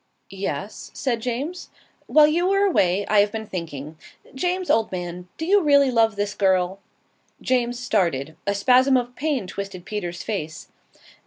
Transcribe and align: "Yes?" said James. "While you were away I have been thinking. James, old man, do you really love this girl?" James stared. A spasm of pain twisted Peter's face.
"Yes?" 0.31 0.89
said 0.95 1.21
James. 1.21 1.69
"While 2.07 2.25
you 2.25 2.47
were 2.47 2.65
away 2.65 3.05
I 3.07 3.19
have 3.19 3.31
been 3.31 3.45
thinking. 3.45 3.99
James, 4.33 4.67
old 4.71 4.91
man, 4.91 5.27
do 5.37 5.45
you 5.45 5.61
really 5.61 5.91
love 5.91 6.15
this 6.15 6.33
girl?" 6.33 6.79
James 7.39 7.77
stared. 7.79 8.35
A 8.47 8.55
spasm 8.55 8.97
of 8.97 9.15
pain 9.15 9.45
twisted 9.45 9.85
Peter's 9.85 10.23
face. 10.23 10.69